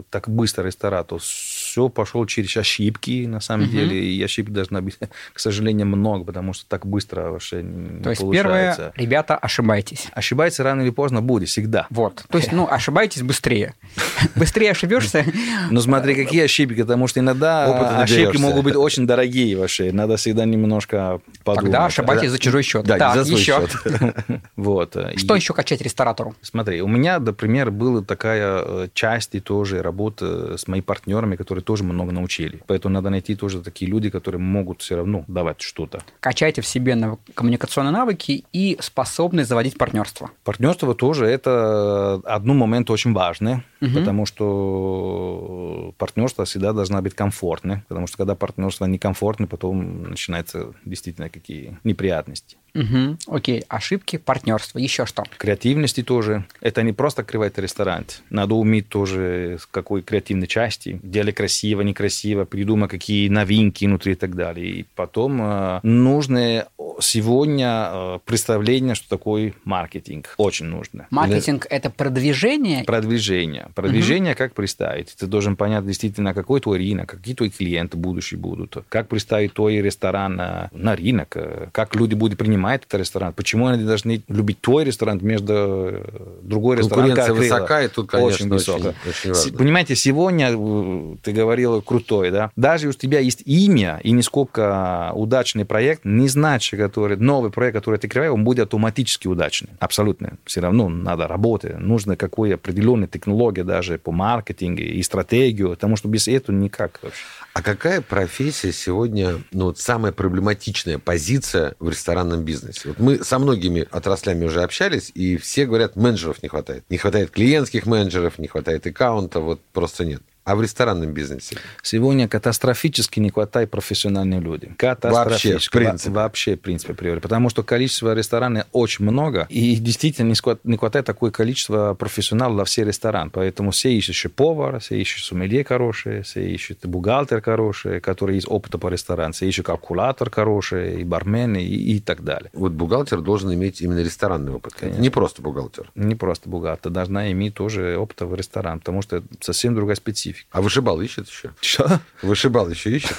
[0.00, 1.18] э, так быстро ресторатор.
[1.18, 3.72] Все пошел через ошибки, на самом Мгм.
[3.72, 4.02] деле.
[4.14, 4.96] И ошибок должно быть,
[5.34, 8.76] к сожалению, много, потому что так быстро вообще не То есть, получается.
[8.76, 10.06] первое, ребята, ошибайтесь.
[10.12, 11.86] Ошибаться рано или поздно будет, всегда.
[11.90, 12.24] Вот.
[12.30, 13.74] То есть, ну, ну, ошибаетесь быстрее.
[14.36, 15.24] Быстрее ошибешься.
[15.70, 19.90] Ну, смотри, какие ошибки, потому что иногда ошибки могут быть очень дорогие вообще.
[19.92, 21.72] Надо всегда немножко подумать.
[21.72, 22.84] Тогда ошибайтесь за чужой счет.
[22.84, 23.66] Да, за свой еще.
[23.68, 24.42] счет.
[24.56, 24.96] Вот.
[25.16, 26.34] Что И- еще качать ресторатору?
[26.40, 31.64] Смотри, у меня, например, была такая э, часть и тоже работа с моими партнерами, которые
[31.64, 32.60] тоже много научили.
[32.66, 36.02] Поэтому надо найти тоже такие люди, которые могут все равно давать что-то.
[36.20, 36.96] Качайте в себе
[37.34, 40.30] коммуникационные навыки и способность заводить партнерство.
[40.44, 42.20] Партнерство тоже это
[42.52, 43.94] один момент очень важный, Мгм.
[43.94, 51.28] потому что партнерство всегда должно быть комфортным, потому что когда партнерство некомфортно, потом начинаются действительно
[51.28, 52.56] какие неприятности.
[52.74, 53.18] Мгм.
[53.26, 54.78] Окей, ошибки, партнерство.
[54.78, 55.24] Еще что?
[55.36, 56.44] Креативности тоже.
[56.60, 58.04] Это не просто открывать ресторан.
[58.30, 60.98] Надо уметь тоже с какой креативной части.
[61.02, 64.66] Делать красиво, некрасиво, придумать какие новинки внутри и так далее.
[64.66, 66.66] И потом э, нужно
[67.00, 70.34] сегодня э, представление, что такое маркетинг.
[70.38, 71.06] Очень нужно.
[71.10, 72.41] Маркетинг– это продвижение.
[72.84, 73.68] Продвижение.
[73.74, 75.14] Продвижение как представить?
[75.16, 79.76] Ты должен понять действительно, какой твой рынок, какие твои клиенты будущие будут, как представить твой
[79.80, 81.36] ресторан э, на рынок,
[81.72, 86.04] как люди будут принимать этот ресторан, почему они должны любить твой ресторан между э,
[86.42, 87.14] другой рестораном.
[87.14, 88.94] Конкуренция как высока, и тут, конечно, очень высокая.
[89.08, 89.58] очень важно.
[89.58, 92.50] Понимаете, сегодня э, ты говорил крутой, да?
[92.56, 97.98] Даже у тебя есть имя и нисколько удачный проект, не значит, который новый проект, который
[97.98, 99.70] ты открываешь, он будет автоматически удачный.
[99.78, 100.38] Абсолютно.
[100.44, 101.78] Все равно надо работать.
[101.78, 107.20] Нужно какой определенной технологии даже по маркетингу и стратегию, потому что без этого никак вообще.
[107.52, 112.88] А какая профессия сегодня, ну, вот самая проблематичная позиция в ресторанном бизнесе?
[112.88, 116.84] Вот мы со многими отраслями уже общались, и все говорят, менеджеров не хватает.
[116.88, 120.22] Не хватает клиентских менеджеров, не хватает аккаунта, вот просто нет.
[120.44, 121.56] А в ресторанном бизнесе?
[121.82, 124.70] Сегодня катастрофически не хватает профессиональных людей.
[124.70, 125.68] Вообще, Катастрофически.
[125.68, 126.10] в принципе.
[126.10, 127.20] Во- Вообще, в принципе, априори.
[127.20, 130.32] Потому что количество ресторанов очень много, и действительно
[130.64, 133.30] не хватает такое количество профессионалов на все рестораны.
[133.30, 138.48] Поэтому все ищут еще повар, все ищут сомелье хорошие, все ищут бухгалтер хороший, который есть
[138.48, 142.50] опыта по ресторану, все ищут калькулятор хороший, и бармены, и, и так далее.
[142.52, 144.74] Вот бухгалтер должен иметь именно ресторанный опыт.
[144.74, 145.00] Конечно.
[145.00, 145.90] Не просто бухгалтер.
[145.94, 150.31] Не просто бухгалтер, должна иметь тоже опыта в ресторан, потому что это совсем другая специфика.
[150.50, 151.52] А вышибал ищет еще?
[151.60, 152.00] Что?
[152.22, 153.16] Вышибал еще ищет?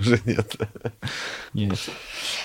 [0.00, 0.56] Уже нет.
[1.52, 1.78] Нет.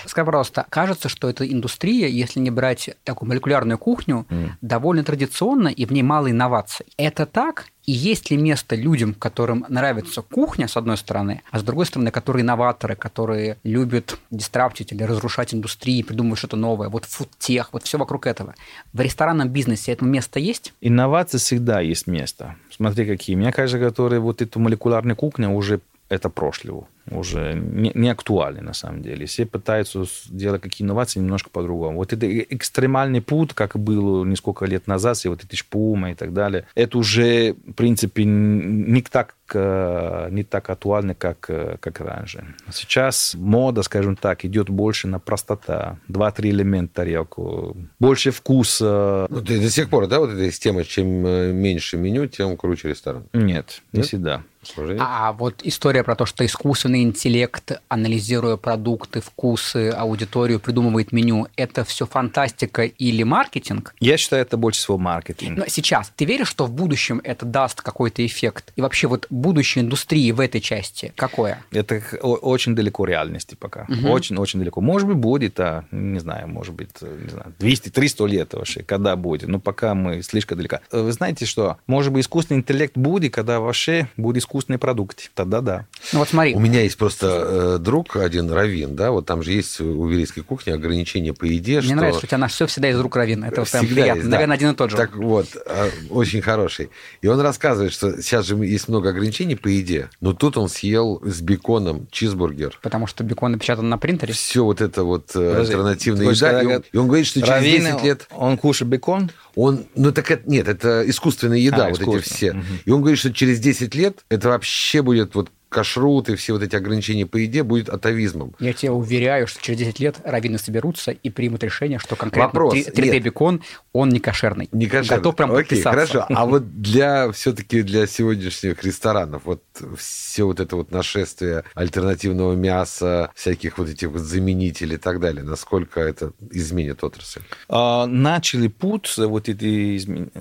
[0.06, 4.26] Скажи, пожалуйста, кажется, что эта индустрия, если не брать такую молекулярную кухню,
[4.60, 6.86] довольно традиционна и в ней мало инноваций.
[6.96, 7.66] Это так?
[7.90, 12.12] И есть ли место людям, которым нравится кухня, с одной стороны, а с другой стороны,
[12.12, 17.98] которые инноваторы, которые любят дистраптить или разрушать индустрии, придумывать что-то новое, вот фудтех, вот все
[17.98, 18.54] вокруг этого.
[18.92, 20.72] В ресторанном бизнесе это место есть?
[20.80, 22.54] Инновации всегда есть место.
[22.70, 23.34] Смотри, какие.
[23.34, 28.72] Мне кажется, которые вот эту молекулярную кухню уже это прошлого, уже не, не актуальны на
[28.74, 29.26] самом деле.
[29.26, 31.98] Все пытаются делать какие инновации немножко по-другому.
[31.98, 36.14] Вот это э- экстремальный путь, как было несколько лет назад, все вот эти шпумы и
[36.14, 42.00] так далее, это уже, в принципе, не так, э, не так актуально, как, э, как
[42.00, 42.44] раньше.
[42.72, 45.98] Сейчас мода, скажем так, идет больше на простота.
[46.08, 51.96] Два-три элемента тарелку, больше вкуса, Ну, до, сих пор, да, вот эта система, чем меньше
[51.96, 53.24] меню, тем круче ресторан.
[53.32, 54.06] Нет, не Нет?
[54.06, 54.42] всегда.
[54.76, 55.02] Уже нет?
[55.04, 61.84] А вот история про то, что искусственный интеллект, анализируя продукты, вкусы, аудиторию, придумывает меню, это
[61.84, 63.94] все фантастика или маркетинг?
[64.00, 65.58] Я считаю, это больше всего маркетинг.
[65.58, 68.72] Но сейчас ты веришь, что в будущем это даст какой-то эффект?
[68.76, 71.62] И вообще вот будущее индустрии в этой части какое?
[71.70, 73.86] Это очень далеко реальности пока.
[74.04, 74.80] Очень-очень далеко.
[74.80, 79.16] Может быть, будет, а, не знаю, может быть, э, не знаю, 200-300 лет вообще, когда
[79.16, 79.48] будет.
[79.48, 80.80] Но пока мы слишком далеко.
[80.90, 81.78] Э, Вы знаете что?
[81.86, 85.30] Может быть, искусственный интеллект будет, когда вообще будет искусственный продукт.
[85.34, 85.86] Тогда да.
[86.12, 89.52] Ну вот смотри, У меня есть просто э, друг один, Равин, да, вот там же
[89.52, 91.94] есть у еврейской кухни ограничения по еде, мне что...
[91.94, 93.46] нравится, что у тебя на все всегда из рук равина.
[93.48, 94.18] Это вот прям Всегда приятно.
[94.18, 94.36] есть, да.
[94.36, 94.96] Наверное, один и тот же.
[94.96, 96.90] Так вот, а, очень хороший.
[97.22, 101.22] И он рассказывает, что сейчас же есть много ограничений по еде, но тут он съел
[101.24, 102.78] с беконом чизбургер.
[102.82, 104.34] Потому что бекон напечатан на принтере.
[104.34, 106.62] Все вот это вот э, Подожди, альтернативная еда.
[106.62, 109.30] И он, и он говорит, что через Равин, 10 лет Он кушает бекон?
[109.54, 109.86] Он...
[109.94, 112.22] Ну так это, нет, это искусственная еда, А, вот эти искусственно.
[112.36, 112.52] все.
[112.52, 112.80] Мгм.
[112.84, 116.62] И он говорит, что через 10 лет это вообще будет вот кашрут и все вот
[116.62, 118.54] эти ограничения по еде будет атовизмом.
[118.58, 122.74] Я тебе уверяю, что через 10 лет раввины соберутся и примут решение, что конкретно Вопрос.
[122.74, 123.22] 3D Нет.
[123.22, 124.68] бекон, он не кошерный.
[124.72, 125.16] Не кошерно.
[125.16, 125.90] Готов прям Окей, подписаться.
[125.90, 126.26] хорошо.
[126.28, 129.62] А вот для все-таки для сегодняшних ресторанов, вот
[129.96, 135.44] все вот это вот нашествие альтернативного мяса, всяких вот этих вот заменителей и так далее,
[135.44, 137.42] насколько это изменит отрасль?
[137.68, 139.98] А, начали путь, вот эти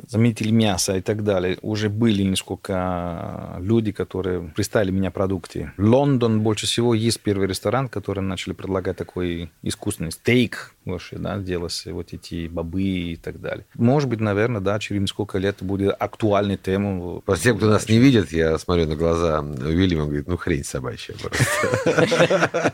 [0.07, 1.59] заменители мяса и так далее.
[1.61, 5.73] Уже были несколько люди, которые пристали меня продукте.
[5.77, 11.93] Лондон больше всего есть первый ресторан, который начали предлагать такой искусственный стейк вообще, да, делался,
[11.93, 13.65] вот эти бобы и так далее.
[13.75, 17.21] Может быть, наверное, да, через несколько лет будет актуальной темой.
[17.25, 21.13] Просто тем, кто нас не видит, я смотрю на глаза Уильяма, говорит, ну хрень собачья
[21.21, 22.73] просто.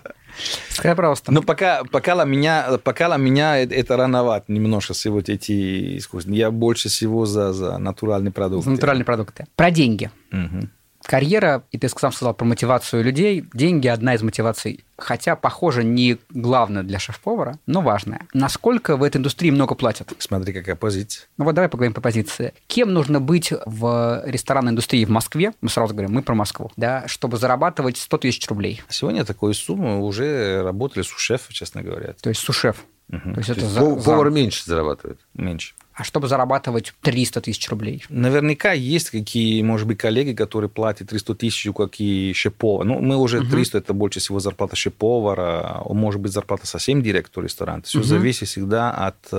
[0.70, 1.32] Скажи, пожалуйста.
[1.32, 6.38] Но пока, пока, для меня, пока для меня это рановато немножко все вот эти искусственные.
[6.38, 8.66] Я больше всего за, за натуральные продукты.
[8.66, 9.48] За натуральные продукты.
[9.56, 10.12] Про деньги.
[10.30, 10.70] Мгм.
[11.08, 13.46] Карьера, и ты сам сказал про мотивацию людей.
[13.54, 14.84] Деньги– одна из мотиваций.
[14.98, 18.22] Хотя, похоже, не главное для шеф-повара, но важная.
[18.34, 20.12] Насколько в этой индустрии много платят?
[20.20, 21.28] Смотри, какая позиция.
[21.38, 22.54] Ну вот давай поговорим по позиции.
[22.68, 25.54] Кем нужно быть в ресторанной индустрии в Москве?
[25.62, 26.72] Мы сразу говорим, мы про Москву.
[26.78, 28.82] Да, чтобы зарабатывать 100 тысяч рублей.
[28.90, 32.14] Сегодня такой суммы уже работали сушефы, честно говоря.
[32.22, 32.84] То есть сушеф.
[33.10, 33.34] Мгм.
[33.34, 35.20] То есть То это есть за- пов- за- повар меньше зарабатывает.
[35.34, 35.76] Меньше.
[35.98, 38.04] А чтобы зарабатывать 300 тысяч рублей?
[38.10, 42.86] Наверняка есть какие, может быть, коллеги, которые платят 300 тысяч, как и шеф-повар.
[42.86, 47.82] Ну, мы уже 300, это больше всего зарплата шеф-повара, может быть, зарплата совсем директора ресторана.
[47.84, 48.08] Все Мгм.
[48.08, 49.38] зависит всегда от, э,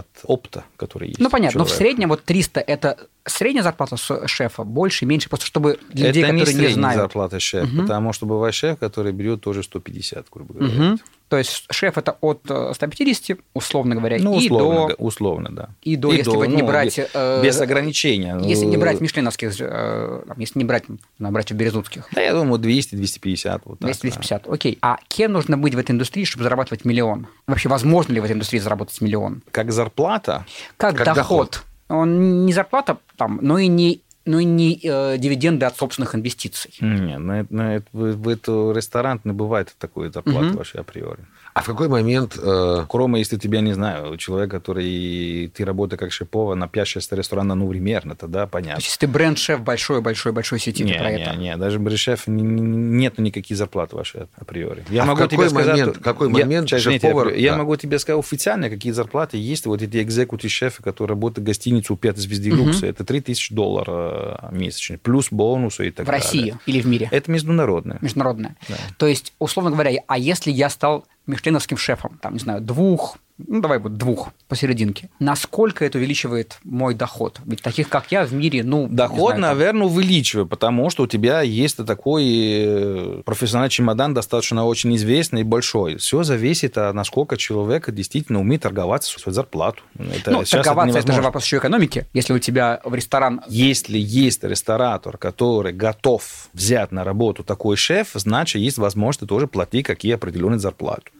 [0.00, 1.20] от опыта, который есть.
[1.20, 5.78] Ну, понятно, но в среднем вот 300– это средняя зарплата шефа, больше, меньше, просто чтобы
[5.90, 7.00] для людей, это не которые не средняя знают.
[7.00, 7.80] зарплата шеф, Мгм.
[7.82, 10.74] потому что бывает шеф, который берет тоже 150, грубо говоря.
[10.74, 10.98] Мгм.
[11.34, 14.88] То есть шеф– это от э, 150, условно говоря, Ну, и условно, до...
[14.90, 15.68] да, условно, да.
[15.82, 16.96] И до, если вы не ну, брать...
[16.96, 18.38] без- э, ограничения.
[18.40, 20.84] Если не Ну, брать мишленовских, э, там, если не брать
[21.18, 22.06] на братьев Березутских.
[22.12, 23.62] Да, я думаю, 200-250.
[23.64, 24.78] Вот так, 250, окей.
[24.80, 27.26] А кем нужно быть в этой индустрии, чтобы зарабатывать миллион?
[27.48, 29.42] Вообще, возможно ли в этой индустрии заработать миллион?
[29.44, 29.50] да.
[29.50, 31.64] Как зарплата, Как, Как доход.
[31.88, 36.72] Он не зарплата, там, но и не, но и не э, дивиденды от собственных инвестиций.
[36.80, 40.56] Не, на, на в, в это ресторан не бывает такой зарплаты Мгм.
[40.56, 41.24] вообще априори.
[41.54, 42.36] А в какой момент...
[42.36, 45.52] э, Кроме, если тебя, не знаю, человек, который...
[45.54, 48.78] Ты работаешь как шеф-повар на 5-6 ресторанов, ну, примерно, тогда То понятно.
[48.78, 51.36] есть, если ты бренд-шеф большой-большой-большой сети, Не, ты про не, это.
[51.36, 54.84] не, даже не- нету никаких зарплат вашей априори.
[54.90, 55.78] Я А в могу какой тебе сказать...
[55.78, 57.58] момент- какой я- момент извините, шеф-повар- я, я да.
[57.58, 59.66] могу тебе сказать официально, какие зарплаты есть.
[59.66, 64.40] Вот эти экзекутив шефы, которые работают в гостинице у пятой звезды люкса, это 3000 долларов
[64.42, 66.20] э, месячно, плюс бонусы и так В далее.
[66.20, 67.08] России или в мире?
[67.12, 67.98] Это международное.
[68.00, 68.56] Международная.
[68.68, 68.74] Да.
[68.96, 73.60] То есть, условно говоря, а если я стал мишленовским шефом, там, не знаю, двух, ну,
[73.60, 77.40] давай вот двух посерединке, насколько это увеличивает мой доход?
[77.44, 81.40] Ведь таких, как я, в мире, ну, Доход, знаю, наверное, увеличивает, потому что у тебя
[81.40, 85.96] есть такой э, профессиональный чемодан, достаточно очень известный и большой.
[85.96, 89.82] Все зависит от насколько человек действительно умеет торговаться своей зарплату.
[89.98, 91.22] Это, ну, торговаться, это, же невозможно.
[91.22, 92.06] вопрос еще экономики.
[92.12, 93.42] Если у тебя в ресторан...
[93.48, 99.86] Если есть ресторатор, который готов взять на работу такой шеф, значит, есть возможность тоже платить
[99.86, 101.10] какие определенные зарплаты.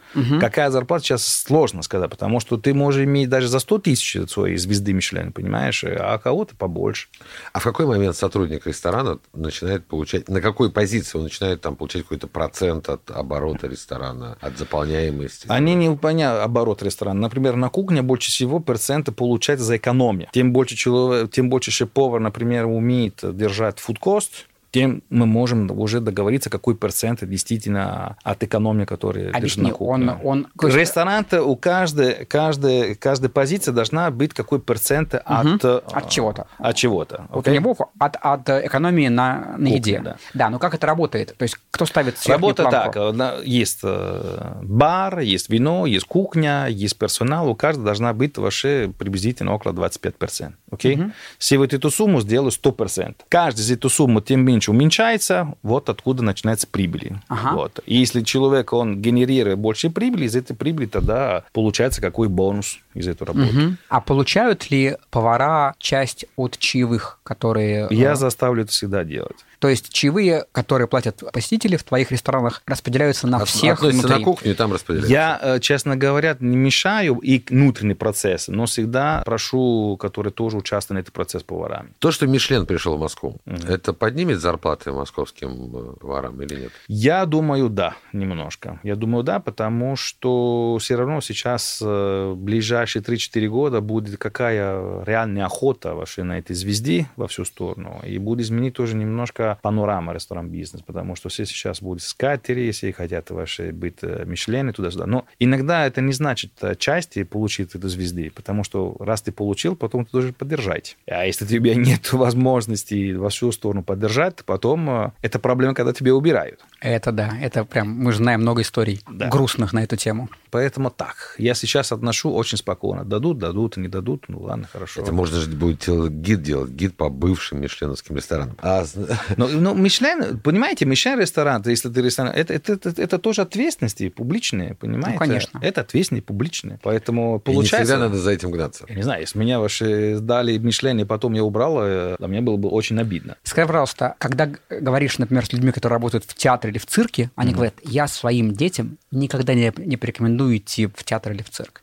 [0.41, 4.57] Какая зарплата сейчас сложно сказать, потому что ты можешь иметь даже за 100 тысяч своей
[4.57, 7.09] звезды Мишлен, понимаешь, а кого-то побольше.
[7.53, 10.29] А в какой момент сотрудник ресторана начинает получать...
[10.29, 15.47] На какой позиции он начинает там получать какой-то процент от оборота ресторана, от заполняемости?
[15.49, 17.21] Они не выполняют оборот ресторана.
[17.21, 20.29] Например, на кухне больше всего процента получается за экономию.
[20.33, 26.51] Тем больше, человек, тем больше шеф-повар, например, умеет держать фудкост, тем мы можем уже договориться,
[26.51, 30.17] какой процент действительно от экономии, которая Объясни, на кухне.
[30.25, 30.47] он...
[30.61, 35.65] он Ресторан у каждой, каждой, каждой позиции должна быть какой процент от...
[35.65, 36.49] э, От чего-то.
[36.59, 37.27] От чего-то.
[37.31, 37.57] Вот окей?
[37.57, 40.01] у него от, от экономии на, на еде.
[40.01, 40.17] да.
[40.35, 41.37] да, но как это работает?
[41.39, 42.93] То есть кто ставит Работа планку?
[42.93, 48.13] так, э, на- есть э, бар, есть вино, есть кухня, есть персонал, у каждого должна
[48.13, 50.53] быть вообще приблизительно около 25%.
[50.75, 50.99] Окей?
[51.41, 56.23] Если вот эту сумму сделаю 100%, каждый из эту сумму тем меньше уменьшается, вот откуда
[56.23, 57.13] начинается прибыль.
[57.29, 57.55] Ага.
[57.55, 57.81] Вот.
[57.87, 63.09] И если человек, он генерирует больше прибыли, из этой прибыли тогда получается какой бонус из
[63.09, 63.53] этой работы.
[63.53, 63.79] Мгм.
[63.89, 67.89] А получают ли повара часть от чаевых, которые...
[67.91, 69.37] Я э, заставлю это всегда делать.
[69.65, 74.19] То есть чаевые, которые платят посетители в твоих ресторанах, распределяются на От- всех Относится внутри.
[74.19, 75.11] на кухню и там распределяется.
[75.11, 80.99] Я, э, честно говоря, не мешаю и внутренний процесс, но всегда прошу, которые тоже участвуют
[80.99, 81.95] в этом процессе поварами.
[81.99, 86.73] То, что Мишлен пришел в Москву, это поднимет зарплаты московским э, поварам или нет?
[86.87, 88.81] Я думаю, да, немножко.
[88.83, 95.03] Я думаю, да, потому что все равно сейчас э, в ближайшие 3-4 года будет какая
[95.05, 98.03] реальная охота вообще на этой звезде во всю сторону.
[98.05, 102.93] И будет изменить тоже немножко панорама ресторан бизнес, потому что все сейчас будут скатери, все
[102.93, 105.07] хотят вообще быть э, Мишлены туда-сюда.
[105.07, 109.77] Но иногда это не значит э, части получить эту звезды, потому что раз ты получил,
[109.77, 110.97] потом ты должен поддержать.
[111.07, 115.93] А если у тебя нет возможности во всю сторону поддержать, потом э, это проблема, когда
[115.93, 116.61] тебя убирают.
[116.81, 119.29] Это да, это прям, мы же знаем много историй Да.
[119.29, 120.29] грустных на эту тему.
[120.51, 121.35] Поэтому так.
[121.39, 123.05] Я сейчас отношу очень спокойно.
[123.05, 124.27] Дадут, дадут, не дадут.
[124.29, 125.01] Ну ладно, хорошо.
[125.01, 125.89] Это можно же будет
[126.21, 128.57] гид делать, гид по бывшим мишленовским ресторанам.
[128.63, 128.85] А,
[129.37, 134.09] Но, но Мишлен, понимаете, Мишлен ресторан, если ты ресторан, это, это, это, это тоже ответственности
[134.09, 135.13] публичные, понимаете?
[135.13, 135.61] Ну, конечно.
[135.63, 136.79] Это ответственности публичные.
[136.83, 137.85] Поэтому И не получается...
[137.85, 138.85] всегда надо за этим гнаться.
[138.89, 142.43] Я не знаю, если меня ваши дали Мишлен, и потом я убрал, э, для меня
[142.43, 143.37] было бы очень обидно.
[143.43, 147.53] Скажи, пожалуйста, когда говоришь, например, с людьми, которые работают в театре или в цирке, они
[147.53, 151.83] говорят, я своим детям никогда не, не порекомендую идти в театр или в цирк.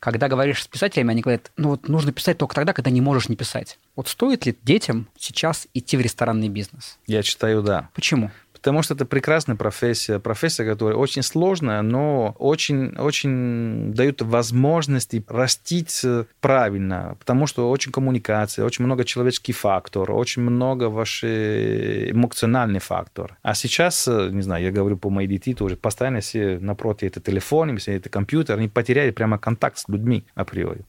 [0.00, 3.28] Когда говоришь с писателями, они говорят, ну вот нужно писать только тогда, когда не можешь
[3.28, 3.78] не писать.
[3.96, 6.83] Вот стоит ли детям сейчас идти в ресторанный бизнес?
[7.06, 7.88] Я считаю, да.
[7.94, 8.30] Почему?
[8.64, 16.00] Потому что это прекрасная профессия, профессия, которая очень сложная, но очень, очень дает возможности растить
[16.02, 23.36] э, правильно, потому что очень коммуникация, очень много человеческий фактор, очень много ваш эмоциональный фактор.
[23.42, 27.20] А сейчас, э, не знаю, я говорю по моей детей тоже, постоянно все напротив это
[27.20, 30.86] телефон, все это компьютер, они потеряли прямо контакт с людьми априори.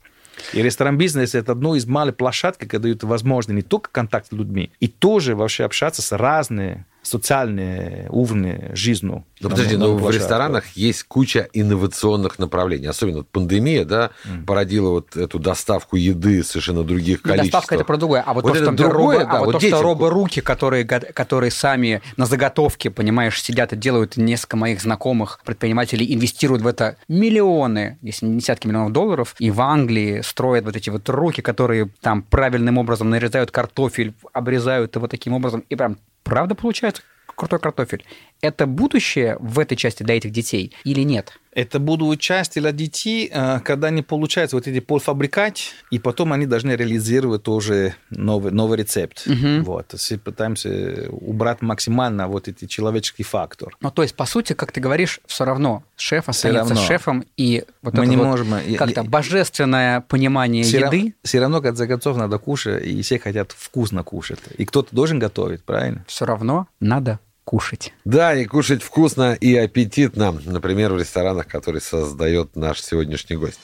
[0.53, 4.71] И ресторан-бизнес– это одно из малых площадок, которые дают возможность не только контакт с людьми,
[4.79, 9.05] и тоже вообще общаться с разными социальные уровни жизни.
[9.05, 12.87] Ну, на- подожди, но в ресторанах есть куча инновационных направлений.
[12.87, 14.11] Особенно вот пандемия, да,
[14.47, 17.51] породила вот эту доставку еды совершенно других Не количеств.
[17.51, 19.53] доставка это про другое, а вот, Вот то, это что, другое, робо- да, а вот
[19.53, 24.81] вот то, что робо-руки, которые, которые сами на заготовке, понимаешь, сидят и делают, несколько моих
[24.81, 30.65] знакомых предпринимателей инвестируют в это миллионы, если не десятки миллионов долларов, и в Англии строят
[30.65, 35.75] вот эти вот руки, которые там правильным образом нарезают картофель, обрезают его таким образом, и
[35.75, 37.03] прям правда получается
[37.35, 38.03] крутой картофель.
[38.41, 41.33] Это будущее в этой части для этих детей или нет?
[41.55, 45.57] Это будут части для детей, э, когда они получают вот эти полуфабрикат,
[45.89, 49.25] и потом они должны реализировать тоже новый, новый рецепт.
[49.25, 49.87] Вот.
[49.87, 53.77] То есть пытаемся убрать максимально вот эти человеческий фактор.
[53.79, 56.87] Ну, то есть, по сути, как ты говоришь, все равно шеф останется равно.
[56.87, 61.59] шефом, и вот Мы это не вот можем, э, как-то божественное понимание Все, еды равно,
[61.59, 64.39] в конце концов, надо кушать, и все хотят вкусно кушать.
[64.57, 66.03] И кто-то должен готовить, правильно?
[66.07, 67.93] все равно надо кушать.
[68.03, 73.59] Да, и кушать вкусно и аппетитно, например, в ресторанах, которые создает наш сегодняшний гость.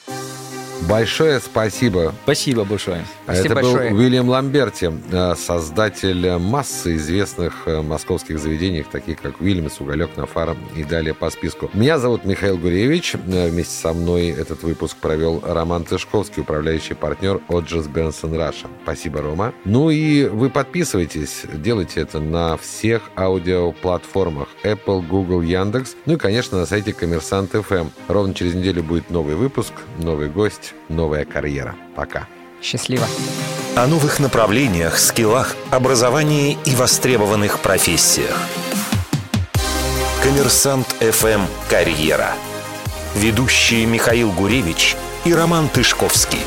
[0.88, 2.14] Большое спасибо.
[2.24, 3.04] Спасибо большое.
[3.24, 3.90] Спасибо Это большое.
[3.90, 10.56] был Уильям Ламберти, э, создатель массы известных э, московских заведений, таких как Уильямс, Уголек, Нафара
[10.76, 11.70] и далее по списку.
[11.72, 13.14] Меня зовут Михаил Гуревич.
[13.14, 18.66] Э, Вместе со мной этот выпуск провел Роман Тышковский, управляющий партнер Odgers Berndtson Russia.
[18.82, 19.52] Спасибо, Рома.
[19.64, 26.58] Ну и вы подписывайтесь, делайте это на всех аудиоплатформах Apple, Google, Яндекс, ну и, конечно,
[26.58, 27.88] на сайте Коммерсант ФМ.
[28.08, 31.74] Ровно через неделю будет новый выпуск, новый гость, новая карьера.
[31.94, 32.26] Пока.
[32.62, 33.06] Счастливо.
[33.76, 38.36] О новых направлениях, скиллах, образовании и востребованных профессиях.
[40.22, 42.32] Коммерсант ФМ «Карьера».
[43.14, 46.38] Ведущие Михаил Гуревич и Роман Тышковский.